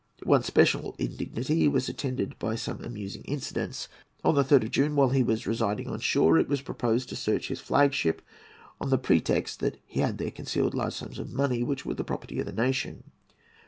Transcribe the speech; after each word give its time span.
One 0.23 0.41
special 0.41 0.95
indignity 0.97 1.67
was 1.67 1.87
attended 1.87 2.33
by 2.39 2.55
some 2.55 2.83
amusing 2.83 3.21
incidents. 3.25 3.87
On 4.23 4.33
the 4.33 4.43
3rd 4.43 4.63
of 4.63 4.71
June, 4.71 4.95
while 4.95 5.09
he 5.09 5.21
was 5.21 5.45
residing 5.45 5.87
on 5.89 5.99
shore, 5.99 6.39
it 6.39 6.49
was 6.49 6.63
proposed 6.63 7.07
to 7.09 7.15
search 7.15 7.49
his 7.49 7.59
flag 7.59 7.93
ship, 7.93 8.23
on 8.79 8.89
the 8.89 8.97
pretext 8.97 9.59
that 9.59 9.77
he 9.85 9.99
had 9.99 10.17
there 10.17 10.31
concealed 10.31 10.73
large 10.73 10.93
sums 10.93 11.19
of 11.19 11.31
money 11.31 11.61
which 11.61 11.85
were 11.85 11.93
the 11.93 12.03
property 12.03 12.39
of 12.39 12.47
the 12.47 12.51
nation. 12.51 13.11